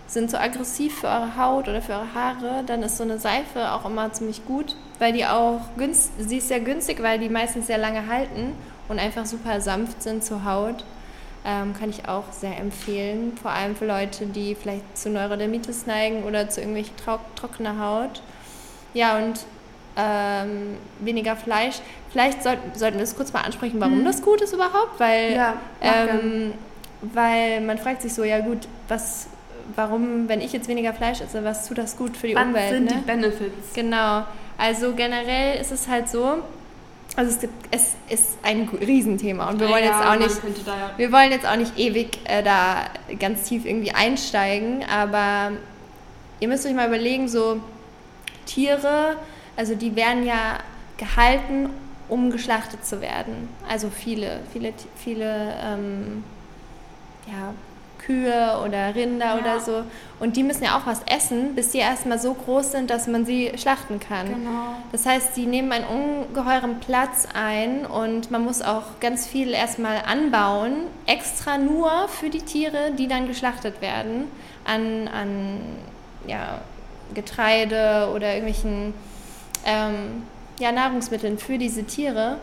[0.07, 3.71] sind so aggressiv für eure Haut oder für eure Haare, dann ist so eine Seife
[3.71, 7.65] auch immer ziemlich gut, weil die auch günstig, sie ist sehr günstig, weil die meistens
[7.65, 8.53] sehr lange halten
[8.87, 10.85] und einfach super sanft sind zur Haut.
[11.43, 16.23] Ähm, kann ich auch sehr empfehlen, vor allem für Leute, die vielleicht zu Neurodermitis neigen
[16.23, 16.93] oder zu irgendwelchen
[17.35, 18.21] trockener Haut.
[18.93, 19.39] Ja, und
[19.97, 21.79] ähm, weniger Fleisch.
[22.11, 24.05] Vielleicht soll, sollten wir es kurz mal ansprechen, warum hm.
[24.05, 26.53] das gut ist überhaupt, weil, ja, ähm,
[27.01, 29.25] weil man fragt sich so, ja gut, was,
[29.75, 32.65] warum, wenn ich jetzt weniger Fleisch esse, was tut das gut für die was Umwelt?
[32.65, 32.91] Was sind ne?
[32.97, 33.73] die Benefits?
[33.73, 34.23] Genau.
[34.57, 36.37] Also generell ist es halt so,
[37.15, 40.91] also es, gibt, es ist ein Riesenthema und wir wollen ja, jetzt auch nicht, ja.
[40.95, 42.85] wir wollen jetzt auch nicht ewig äh, da
[43.19, 45.51] ganz tief irgendwie einsteigen, aber
[46.39, 47.59] ihr müsst euch mal überlegen, so
[48.45, 49.17] Tiere,
[49.57, 50.59] also die werden ja
[50.97, 51.69] gehalten,
[52.07, 53.49] um geschlachtet zu werden.
[53.67, 56.23] Also viele, viele, viele ähm,
[57.27, 57.53] ja,
[58.05, 59.37] Kühe oder Rinder ja.
[59.37, 59.83] oder so.
[60.19, 63.25] Und die müssen ja auch was essen, bis sie erstmal so groß sind, dass man
[63.25, 64.27] sie schlachten kann.
[64.27, 64.75] Genau.
[64.91, 70.01] Das heißt, sie nehmen einen ungeheuren Platz ein und man muss auch ganz viel erstmal
[70.05, 70.73] anbauen,
[71.05, 74.25] extra nur für die Tiere, die dann geschlachtet werden,
[74.65, 75.59] an, an
[76.27, 76.59] ja,
[77.13, 78.93] Getreide oder irgendwelchen
[79.65, 80.23] ähm,
[80.59, 82.37] ja, Nahrungsmitteln für diese Tiere.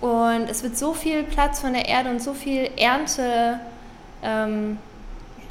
[0.00, 3.60] Und es wird so viel Platz von der Erde und so viel Ernte
[4.22, 4.78] ähm,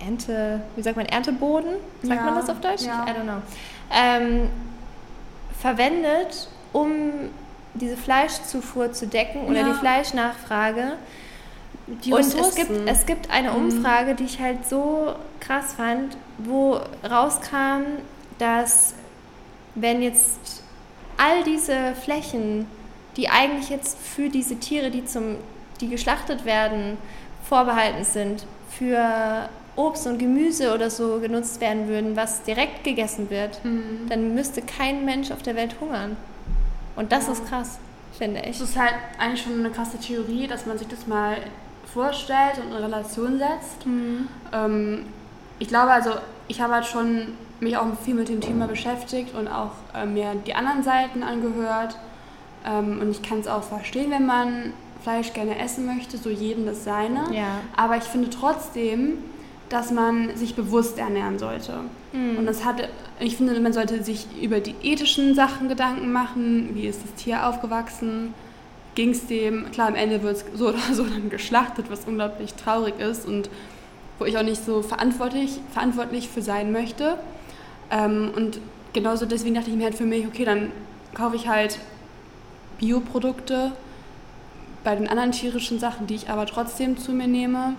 [0.02, 2.84] Ernte, wie sagt man, Ernteboden, sagt ja, man das auf Deutsch?
[2.84, 3.06] Ja.
[3.06, 3.42] I don't know.
[3.92, 4.50] Ähm,
[5.60, 7.30] verwendet, um
[7.74, 9.70] diese Fleischzufuhr zu decken oder ja.
[9.70, 10.94] die Fleischnachfrage.
[12.04, 13.56] Die und es gibt, es gibt eine mhm.
[13.56, 16.80] Umfrage, die ich halt so krass fand, wo
[17.10, 17.84] rauskam,
[18.38, 18.94] dass
[19.76, 20.64] wenn jetzt
[21.18, 22.68] all diese Flächen,
[23.18, 25.36] die eigentlich jetzt für diese Tiere, die, zum,
[25.82, 26.98] die geschlachtet werden,
[27.50, 33.64] vorbehalten sind, für Obst und Gemüse oder so genutzt werden würden, was direkt gegessen wird,
[33.66, 34.08] mhm.
[34.08, 36.16] dann müsste kein Mensch auf der Welt hungern.
[36.96, 37.34] Und das ja.
[37.34, 37.80] ist krass,
[38.18, 38.60] finde ich.
[38.60, 41.38] Das ist halt eigentlich schon eine krasse Theorie, dass man sich das mal
[41.92, 43.86] vorstellt und in Relation setzt.
[43.86, 44.28] Mhm.
[44.54, 45.06] Ähm,
[45.58, 46.12] ich glaube also,
[46.48, 50.36] ich habe halt schon mich auch viel mit dem Thema beschäftigt und auch äh, mir
[50.46, 51.98] die anderen Seiten angehört.
[52.66, 56.66] Ähm, und ich kann es auch verstehen, wenn man Fleisch gerne essen möchte, so jeden
[56.66, 57.34] das seine.
[57.34, 57.62] Ja.
[57.76, 59.20] Aber ich finde trotzdem,
[59.70, 61.74] dass man sich bewusst ernähren sollte.
[62.12, 62.38] Mhm.
[62.38, 66.72] Und das hat, ich finde, man sollte sich über die ethischen Sachen Gedanken machen.
[66.74, 68.34] Wie ist das Tier aufgewachsen?
[68.96, 69.72] Ging es dem?
[69.72, 73.50] Klar, am Ende wird es so oder so dann geschlachtet, was unglaublich traurig ist und
[74.18, 77.18] wo ich auch nicht so verantwortlich, verantwortlich für sein möchte.
[77.92, 78.60] Ähm, und
[78.94, 80.72] genauso deswegen dachte ich mir halt für mich, okay, dann
[81.14, 81.80] kaufe ich halt
[82.80, 83.72] Bioprodukte
[84.84, 87.76] bei den anderen tierischen Sachen, die ich aber trotzdem zu mir nehme,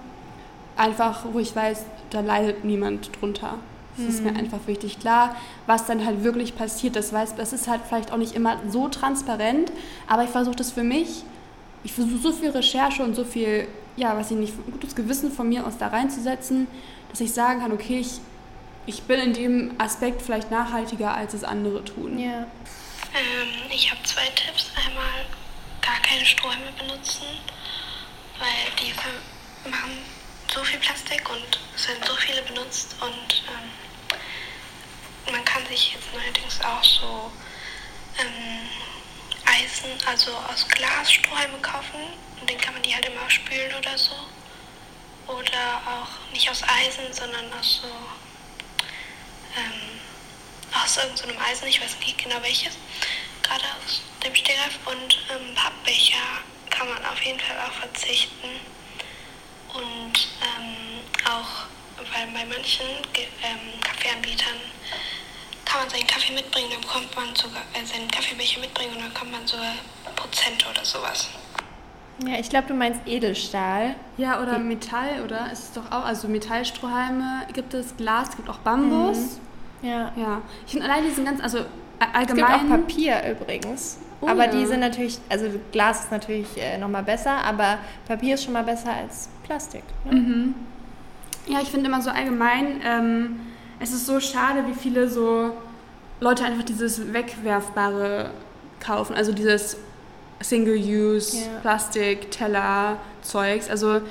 [0.76, 3.58] einfach, wo ich weiß, da leidet niemand drunter.
[3.96, 4.08] Das mhm.
[4.10, 4.38] ist mir mhm.
[4.38, 4.98] einfach wichtig.
[5.00, 5.36] Klar,
[5.66, 8.88] was dann halt wirklich passiert, das, weiß, das ist halt vielleicht auch nicht immer so
[8.88, 9.72] transparent,
[10.06, 11.24] aber ich versuche das für mich,
[11.82, 15.48] ich versuche so viel Recherche und so viel, ja, was ich nicht, gutes Gewissen von
[15.48, 16.66] mir aus da reinzusetzen,
[17.10, 18.20] dass ich sagen kann, okay, ich,
[18.86, 22.18] ich bin in dem Aspekt vielleicht nachhaltiger, als es andere tun.
[22.18, 22.46] Ja.
[23.12, 24.70] Ähm, ich habe zwei Tipps.
[24.76, 25.26] Einmal
[26.10, 27.22] keine Strohhalme benutzen,
[28.40, 28.92] weil die
[29.70, 30.04] machen
[30.52, 36.12] so viel Plastik und es werden so viele benutzt und ähm, man kann sich jetzt
[36.12, 37.30] neuerdings auch so
[38.18, 38.68] ähm,
[39.44, 42.00] Eisen, also aus Glas Strohhalme kaufen
[42.40, 44.14] und den kann man die halt immer spülen oder so.
[45.28, 47.88] Oder auch nicht aus Eisen, sondern aus so
[49.56, 50.00] ähm,
[50.74, 52.76] aus irgendeinem Eisen, ich weiß nicht genau welches
[53.50, 54.78] gerade aus dem Stegreif.
[54.86, 56.22] Und ähm, Pappbecher
[56.70, 58.48] kann man auf jeden Fall auch verzichten.
[59.74, 61.66] Und ähm, auch,
[61.98, 62.86] weil bei manchen
[63.16, 64.58] ähm, Kaffeeanbietern
[65.64, 69.14] kann man seinen Kaffee mitbringen, dann bekommt man sogar äh, seinen Kaffeebecher mitbringen und dann
[69.14, 69.74] kommt man sogar
[70.16, 71.28] Prozent oder sowas.
[72.26, 73.94] Ja, ich glaube, du meinst Edelstahl.
[74.18, 75.48] Ja, oder Metall, oder?
[75.52, 79.38] Es ist doch auch, also Metallstrohhalme gibt es, Glas, gibt auch Bambus.
[79.80, 79.88] Mhm.
[79.88, 80.12] Ja.
[80.16, 80.42] Ja.
[80.66, 81.64] Ich finde allein diesen ganzen, also
[82.00, 82.26] allgemein.
[82.26, 83.98] Es gibt auch Papier übrigens.
[84.20, 84.50] Oh, aber ja.
[84.50, 88.64] die sind natürlich, also Glas ist natürlich äh, nochmal besser, aber Papier ist schon mal
[88.64, 89.82] besser als Plastik.
[90.04, 90.12] Ne?
[90.12, 90.54] Mhm.
[91.46, 93.40] Ja, ich finde immer so allgemein, ähm,
[93.80, 95.52] es ist so schade, wie viele so
[96.20, 98.30] Leute einfach dieses wegwerfbare
[98.78, 99.78] kaufen, also dieses
[100.40, 101.60] Single-Use, ja.
[101.62, 103.70] Plastik, Teller, Zeugs.
[103.70, 104.02] Also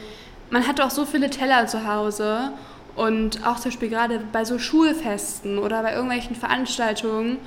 [0.49, 2.51] man hat doch so viele Teller zu Hause
[2.95, 7.37] und auch zum Beispiel gerade bei so Schulfesten oder bei irgendwelchen Veranstaltungen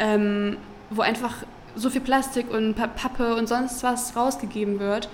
[0.00, 0.56] ähm,
[0.90, 1.44] wo einfach
[1.76, 5.08] so viel Plastik und Pappe und sonst was rausgegeben wird.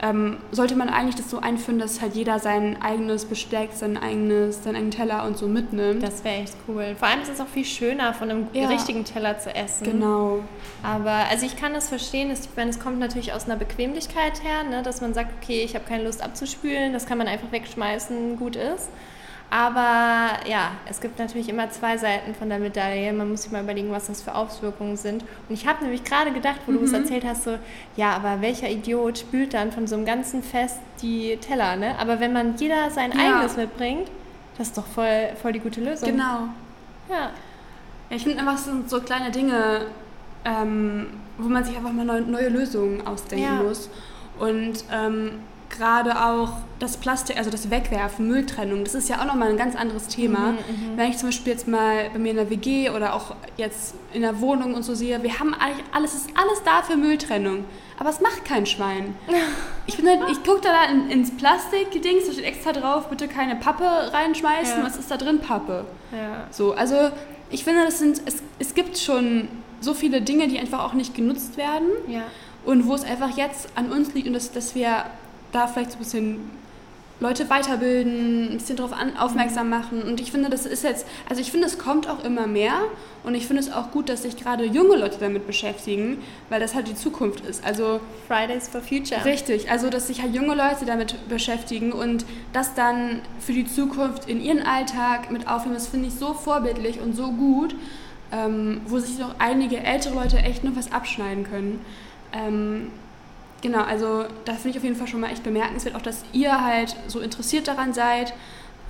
[0.00, 4.62] ähm, sollte man eigentlich das so einführen, dass halt jeder sein eigenes Besteck, sein eigenes,
[4.62, 6.02] seinen eigenen Teller und so mitnimmt.
[6.02, 6.94] Das wäre echt cool.
[6.96, 8.68] Vor allem ist es auch viel schöner, von einem ja.
[8.68, 9.84] richtigen Teller zu essen.
[9.84, 10.40] Genau.
[10.82, 12.30] Aber also ich kann das verstehen.
[12.30, 15.74] Ich meine, es kommt natürlich aus einer Bequemlichkeit her, ne, dass man sagt, okay, ich
[15.74, 18.88] habe keine Lust abzuspülen, das kann man einfach wegschmeißen, gut ist.
[19.50, 23.12] Aber ja, es gibt natürlich immer zwei Seiten von der Medaille.
[23.14, 25.22] Man muss sich mal überlegen, was das für Auswirkungen sind.
[25.48, 26.78] Und ich habe nämlich gerade gedacht, wo mhm.
[26.78, 27.58] du es erzählt hast, so,
[27.96, 31.98] ja, aber welcher Idiot spült dann von so einem ganzen Fest die Teller, ne?
[31.98, 33.36] Aber wenn man jeder sein ja.
[33.36, 34.10] eigenes mitbringt,
[34.58, 36.10] das ist doch voll, voll die gute Lösung.
[36.10, 36.48] Genau.
[37.08, 37.30] Ja.
[38.10, 39.86] ja ich finde einfach, es sind so kleine Dinge,
[40.44, 41.06] ähm,
[41.38, 43.62] wo man sich einfach mal neue, neue Lösungen ausdenken ja.
[43.62, 43.88] muss.
[44.38, 49.48] Und ähm, gerade auch das Plastik, also das Wegwerfen, Mülltrennung, das ist ja auch nochmal
[49.48, 50.52] ein ganz anderes Thema.
[50.52, 50.56] Mhm,
[50.92, 53.94] mhm, Wenn ich zum Beispiel jetzt mal bei mir in der WG oder auch jetzt
[54.12, 57.64] in der Wohnung und so sehe, wir haben eigentlich alles, ist alles da für Mülltrennung.
[57.98, 59.14] Aber es macht kein Schwein.
[59.90, 63.84] Ich, halt, ich gucke da in, ins Plastik-Dings, da steht extra drauf, bitte keine Pappe
[64.12, 64.80] reinschmeißen.
[64.80, 64.84] Ja.
[64.84, 65.40] Was ist da drin?
[65.40, 65.86] Pappe.
[66.12, 66.46] Ja.
[66.50, 67.10] So, also
[67.48, 69.48] ich finde, das sind, es, es gibt schon
[69.80, 71.88] so viele Dinge, die einfach auch nicht genutzt werden.
[72.06, 72.24] Ja.
[72.66, 75.06] Und wo es einfach jetzt an uns liegt und dass, dass wir
[75.52, 76.50] da vielleicht so ein bisschen
[77.20, 80.02] Leute weiterbilden, ein bisschen darauf aufmerksam machen.
[80.02, 82.74] Und ich finde, das ist jetzt, also ich finde, es kommt auch immer mehr.
[83.24, 86.76] Und ich finde es auch gut, dass sich gerade junge Leute damit beschäftigen, weil das
[86.76, 87.64] halt die Zukunft ist.
[87.64, 89.24] Also Fridays for Future.
[89.24, 94.28] Richtig, also dass sich halt junge Leute damit beschäftigen und das dann für die Zukunft
[94.28, 97.74] in ihren Alltag mit aufnehmen, das finde ich so vorbildlich und so gut,
[98.30, 101.84] ähm, wo sich noch einige ältere Leute echt noch was abschneiden können.
[102.32, 102.92] Ähm,
[103.60, 106.64] Genau, also da finde ich auf jeden Fall schon mal echt bemerkenswert, auch dass ihr
[106.64, 108.32] halt so interessiert daran seid.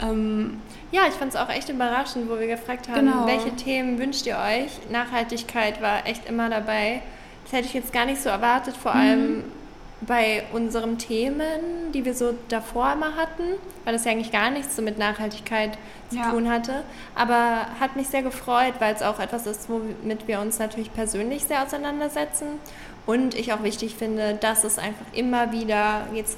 [0.01, 0.61] Ähm,
[0.93, 3.27] ja, ich fand es auch echt überraschend, wo wir gefragt haben, genau.
[3.27, 4.71] welche Themen wünscht ihr euch?
[4.91, 7.03] Nachhaltigkeit war echt immer dabei.
[7.45, 9.01] Das hätte ich jetzt gar nicht so erwartet, vor mhm.
[9.01, 9.45] allem
[10.01, 13.43] bei unseren Themen, die wir so davor immer hatten,
[13.85, 15.77] weil das ja eigentlich gar nichts so mit Nachhaltigkeit
[16.11, 16.31] zu ja.
[16.31, 16.85] tun hatte.
[17.17, 21.45] Aber hat mich sehr gefreut, weil es auch etwas ist, womit wir uns natürlich persönlich
[21.45, 22.47] sehr auseinandersetzen.
[23.09, 26.37] Und ich auch wichtig finde, dass es einfach immer wieder jetzt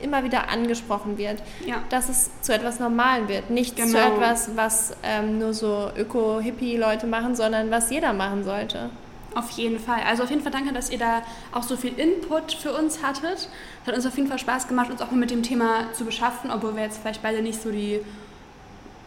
[0.00, 1.82] immer wieder angesprochen wird, ja.
[1.88, 3.50] dass es zu etwas Normalen wird.
[3.50, 3.90] Nicht genau.
[3.90, 8.90] zu etwas, was ähm, nur so Öko-Hippie-Leute machen, sondern was jeder machen sollte.
[9.34, 10.00] Auf jeden Fall.
[10.08, 13.48] Also auf jeden Fall danke, dass ihr da auch so viel Input für uns hattet.
[13.82, 16.04] Es hat uns auf jeden Fall Spaß gemacht, uns auch mal mit dem Thema zu
[16.04, 18.00] beschaffen, obwohl wir jetzt vielleicht beide nicht so die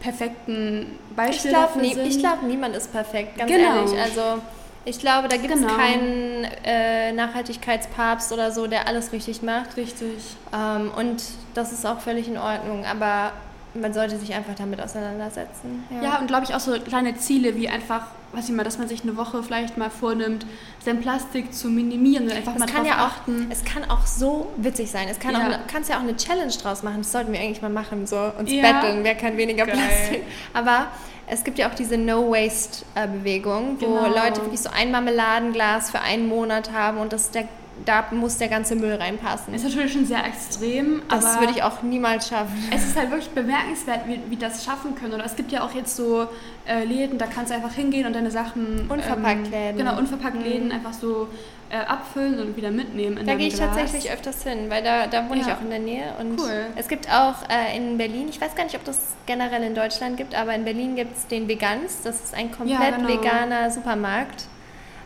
[0.00, 2.06] perfekten Beispiele ich glaub, nie, sind.
[2.08, 3.76] Ich glaube, niemand ist perfekt, ganz genau.
[3.76, 3.98] ehrlich.
[3.98, 4.42] Also
[4.86, 5.74] ich glaube, da gibt es genau.
[5.74, 9.76] keinen äh, Nachhaltigkeitspapst oder so, der alles richtig macht.
[9.76, 10.36] Richtig.
[10.54, 11.22] Ähm, und
[11.54, 12.84] das ist auch völlig in Ordnung.
[12.86, 13.32] Aber
[13.80, 15.84] man sollte sich einfach damit auseinandersetzen.
[15.90, 18.78] Ja, ja und glaube ich auch so kleine Ziele wie einfach, was ich mal, dass
[18.78, 20.46] man sich eine Woche vielleicht mal vornimmt,
[20.84, 23.46] sein Plastik zu minimieren und einfach es mal kann ja achten.
[23.46, 25.08] Auch, es kann auch so witzig sein.
[25.10, 25.40] Es kann ja.
[25.40, 26.98] auch, kannst ja auch eine Challenge draus machen.
[26.98, 28.62] Das sollten wir eigentlich mal machen, so uns ja.
[28.62, 29.76] betteln, wer kann weniger Geil.
[29.76, 30.22] Plastik.
[30.54, 30.88] Aber
[31.28, 34.08] es gibt ja auch diese No-Waste-Bewegung, wo genau.
[34.08, 37.48] Leute wirklich so ein Marmeladenglas für einen Monat haben und das der,
[37.84, 39.54] da muss der ganze Müll reinpassen.
[39.54, 41.02] Ist natürlich schon sehr extrem.
[41.08, 42.56] Das würde ich auch niemals schaffen.
[42.74, 45.14] Es ist halt wirklich bemerkenswert, wie, wie das schaffen können.
[45.14, 46.26] Oder es gibt ja auch jetzt so
[46.66, 48.88] äh, Läden, da kannst du einfach hingehen und deine Sachen.
[48.88, 49.76] Unverpackt ähm, Läden.
[49.78, 50.42] Genau, unverpackt mhm.
[50.42, 51.28] Läden einfach so
[51.70, 53.24] äh, abfüllen und wieder mitnehmen.
[53.26, 53.70] da gehe ich Glas.
[53.76, 55.46] tatsächlich öfters hin, weil da, da wohne ja.
[55.46, 56.14] ich auch in der Nähe.
[56.20, 56.66] Und cool.
[56.76, 60.16] Es gibt auch äh, in Berlin, ich weiß gar nicht, ob das generell in Deutschland
[60.16, 62.02] gibt, aber in Berlin gibt es den Vegans.
[62.02, 63.08] Das ist ein komplett ja, genau.
[63.08, 64.44] veganer Supermarkt.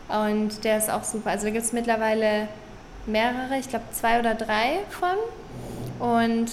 [0.07, 1.31] Und der ist auch super.
[1.31, 2.47] Also da gibt es mittlerweile
[3.05, 5.17] mehrere, ich glaube zwei oder drei von.
[5.99, 6.51] Und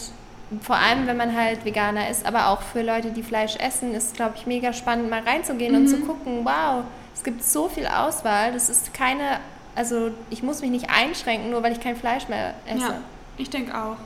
[0.63, 4.15] vor allem, wenn man halt Veganer ist, aber auch für Leute, die Fleisch essen, ist,
[4.15, 5.81] glaube ich, mega spannend, mal reinzugehen mhm.
[5.81, 6.85] und zu gucken, wow,
[7.15, 8.53] es gibt so viel Auswahl.
[8.53, 9.41] Das ist keine
[9.79, 12.81] also ich muss mich nicht einschränken, nur weil ich kein Fleisch mehr esse.
[12.81, 13.01] Ja,
[13.37, 13.97] ich denke auch.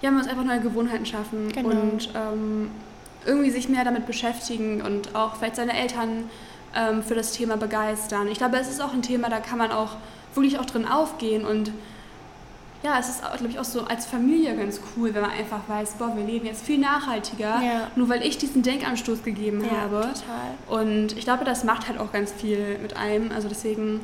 [0.00, 1.70] Ja, man muss einfach neue Gewohnheiten schaffen genau.
[1.70, 2.70] und ähm,
[3.26, 6.30] irgendwie sich mehr damit beschäftigen und auch vielleicht seine Eltern
[6.76, 8.28] ähm, für das Thema begeistern.
[8.28, 9.96] Ich glaube, es ist auch ein Thema, da kann man auch
[10.34, 11.72] wirklich auch drin aufgehen und
[12.82, 15.96] ja, es ist, glaube ich, auch so als Familie ganz cool, wenn man einfach weiß,
[15.98, 17.90] boah, wir leben jetzt viel nachhaltiger, ja.
[17.94, 20.00] nur weil ich diesen Denkanstoß gegeben ja, habe.
[20.00, 20.80] Total.
[20.82, 23.32] Und ich glaube, das macht halt auch ganz viel mit einem.
[23.32, 24.00] Also deswegen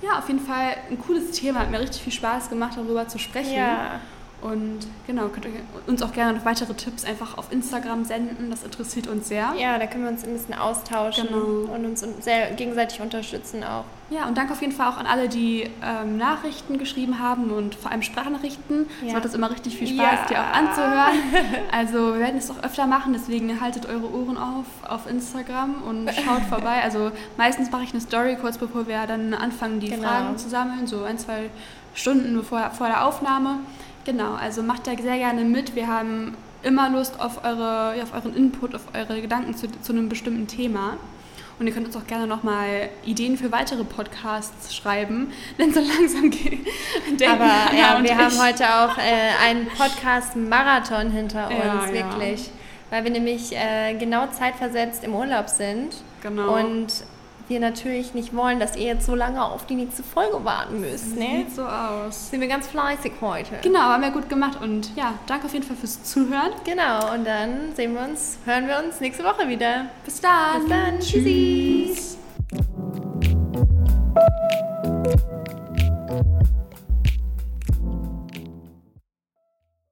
[0.00, 1.60] ja, auf jeden Fall ein cooles Thema.
[1.60, 3.54] Hat mir richtig viel Spaß gemacht, darüber zu sprechen.
[3.54, 4.00] Ja.
[4.44, 5.52] Und genau, könnt ihr
[5.86, 8.50] uns auch gerne noch weitere Tipps einfach auf Instagram senden.
[8.50, 9.54] Das interessiert uns sehr.
[9.58, 11.72] Ja, da können wir uns ein bisschen austauschen genau.
[11.74, 13.84] und uns sehr gegenseitig unterstützen auch.
[14.10, 17.74] Ja, und danke auf jeden Fall auch an alle, die ähm, Nachrichten geschrieben haben und
[17.74, 18.86] vor allem Sprachnachrichten.
[19.00, 19.14] Es ja.
[19.14, 20.26] macht uns immer richtig viel Spaß, ja.
[20.28, 21.14] die auch anzuhören.
[21.72, 26.10] Also wir werden es auch öfter machen, deswegen haltet eure Ohren auf auf Instagram und
[26.24, 26.82] schaut vorbei.
[26.82, 30.06] Also meistens mache ich eine Story kurz bevor wir dann anfangen, die genau.
[30.06, 31.48] Fragen zu sammeln, so ein, zwei
[31.94, 33.60] Stunden bevor, vor der Aufnahme.
[34.04, 35.74] Genau, also macht da sehr gerne mit.
[35.74, 40.08] Wir haben immer Lust auf, eure, auf euren Input, auf eure Gedanken zu, zu einem
[40.08, 40.96] bestimmten Thema.
[41.58, 46.30] Und ihr könnt uns auch gerne nochmal Ideen für weitere Podcasts schreiben, denn so langsam
[46.30, 48.16] denken Aber ja, wir ich.
[48.16, 52.46] haben heute auch äh, einen Podcast-Marathon hinter uns, ja, wirklich.
[52.46, 52.52] Ja.
[52.90, 55.96] Weil wir nämlich äh, genau zeitversetzt im Urlaub sind.
[56.22, 56.56] Genau.
[56.58, 57.04] Und
[57.48, 61.16] wir natürlich nicht wollen, dass ihr jetzt so lange auf die nächste Folge warten müsst.
[61.16, 61.44] Ne?
[61.46, 62.30] Sieht so aus.
[62.30, 63.56] Sind wir ganz fleißig heute.
[63.62, 66.52] Genau, haben wir gut gemacht und ja, danke auf jeden Fall fürs Zuhören.
[66.64, 69.86] Genau, und dann sehen wir uns, hören wir uns nächste Woche wieder.
[70.04, 70.60] Bis dann.
[70.60, 71.00] Bis dann.
[71.00, 71.24] Tschüss.
[71.24, 72.18] Tschüss.